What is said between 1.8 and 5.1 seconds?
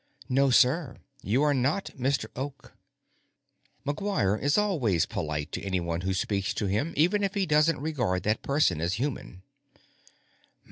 Mr. Oak." McGuire is always